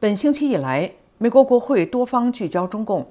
[0.00, 3.04] 本星期以来，美国国会多方聚焦中共。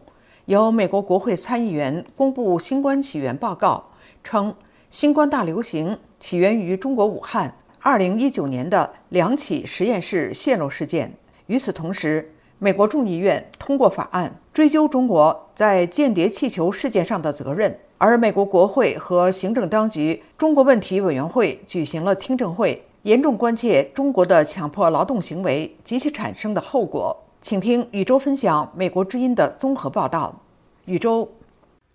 [0.46, 3.88] 由美国国会参议员公布新冠起源报告，
[4.24, 4.56] 称
[4.90, 11.12] 新冠大流行起源于中国武汉2019年的两起实验室泄露事件。
[11.48, 17.78] 与此同时，美国众议院通过法案，追究中国在间谍气球事件上的责任。
[17.98, 22.82] 而美国国会和行政当局中国问题委员会举行了听证会。
[23.08, 30.38] 严重关切中国的强迫劳动行为及其产生的后果，请听宇宙分享美国之音的综合报道。
[30.84, 31.32] 宇宙，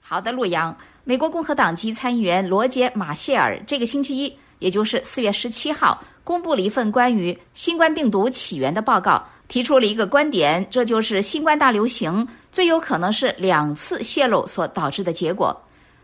[0.00, 0.74] 好的，陆阳。
[1.04, 15.54] 美国共和党籍参议员罗杰·马歇尔这个星期一，也就是四月十七号，公布了一份关于新冠病毒起源的报告，提出了一个观点，这就是新冠大流行最有可能是两次泄露所导致的结果。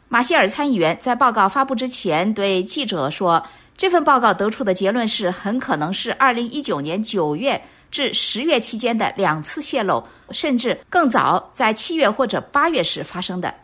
[0.08, 3.42] 马歇尔参议员在报告发布之前对记者说。
[3.76, 7.62] 这份报告得出的结论是，很可能是2019年9月
[7.92, 13.54] 至10月期间的两次泄露，甚至更早，在7月或者8月时发生的。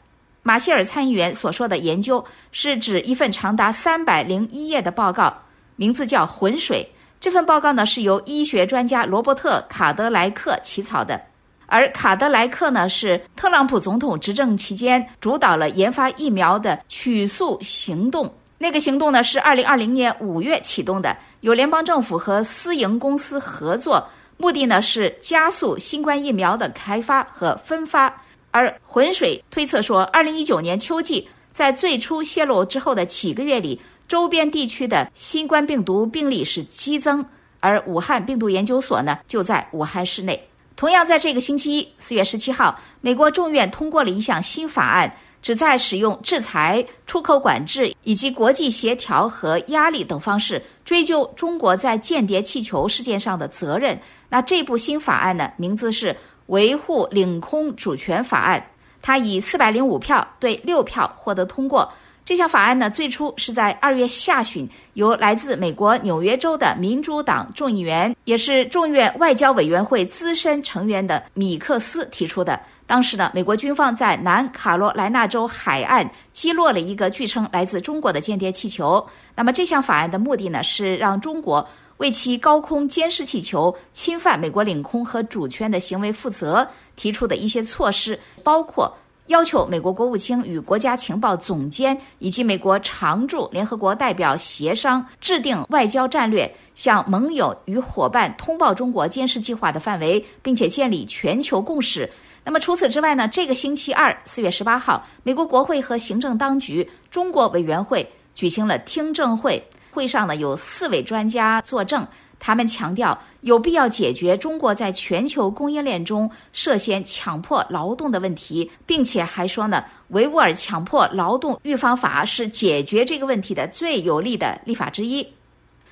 [0.45, 5.37] 马歇尔参议员所说的研究是指一份长达301页的报告，
[5.75, 6.89] 名字叫“浑水”。
[7.19, 11.21] 这份报告呢是由医学专家罗伯特·卡德莱克起草的，
[11.67, 18.33] 而卡德莱克呢是特朗普总统执政期间主导了研发疫苗的曲速行动。
[18.59, 24.07] 那个行动呢是二零二零年五月启动的，由联邦政府和私营公司合作，
[24.37, 28.23] 目的呢是加速新冠疫苗的开发和分发。
[28.51, 37.27] 而浑水推测说，二零一九年秋季在最初泄露之后的几个月里，周边地区的新冠病毒病例是激增，
[37.59, 40.49] 而武汉病毒研究所呢就在武汉市内。
[40.77, 45.15] 同样，在这个星期一，四月十七号，美国众院通过了一项新法案。
[45.45, 54.01] 旨在使用制裁、出口管制以及国际协调和压力等方式追究中国在间谍气球事件上的责任。
[54.31, 56.13] 那这部新法案呢，名字是
[56.47, 58.59] 《维护领空主权法案》，
[59.03, 61.93] 它以四百零五票对六票获得通过。
[62.25, 72.59] 这项法案呢，最初是在二月下旬由来自美国纽约州的民主党众议员，也是众院外交委员会资深成员的米克斯提出的。
[72.87, 79.07] 当时呢，美国军方在南卡罗来纳州海岸击落了一个据称来自中国的间谍气球。
[79.35, 81.67] 那么这项法案的目的呢，是让中国
[81.99, 86.67] 为其高空监视气球侵犯美国领空和主权的行为负责，
[86.97, 88.91] 提出的一些措施，包括
[89.29, 102.11] 要求美国国务卿与国家情报总监以及美国常驻联合国代表协商制定外交战略，向盟友与伙伴通报中国监视计划的范围，并且建立全球共识。
[102.45, 103.27] 那么除此之外呢？
[103.27, 112.07] 这个星期二，四月十八号，美国国会和行政当局中国委员会举行了听证会，会上呢有四位专家作证，
[112.39, 125.27] 他们强调有必要解决中国在全球供应链中涉嫌强迫劳动的问题，并且还说呢，维吾尔强迫劳动预防法是解决这个问题的最有力的立法之一。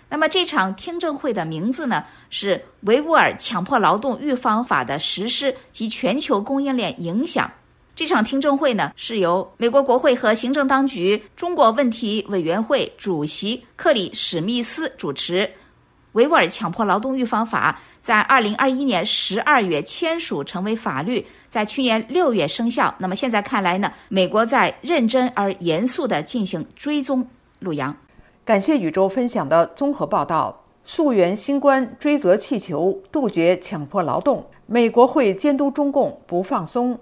[0.08, 7.46] 那么这场听证会的名字呢是《维吾尔强迫劳动预防法的实施及全球供应链影响》。
[7.96, 15.50] 这场听证会呢是由美国国会和行政当局中国问题委员会主席克里史密斯主持。
[16.12, 22.94] 维吾尔强迫劳动预防法在二零二一年十二月签署成为法律，在去年六月生效。
[22.98, 27.26] 那么现在看来呢，美国在认真而严肃地进行追踪。
[27.60, 27.96] 陆洋。
[28.44, 30.58] 感谢宇宙分享的综合报道。
[30.84, 34.44] 溯源新冠追责气球，杜绝强迫劳动。
[34.66, 36.98] 美国会监督中共不放松。